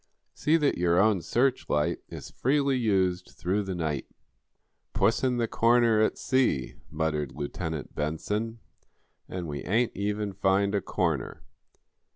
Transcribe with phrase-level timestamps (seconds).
[0.33, 4.07] See that your own search light is freely used through the night."
[4.95, 8.57] "'Puss in the Corner,' at sea," muttered Lieutenant Benson.
[9.29, 11.43] "And we ain't even find a corner."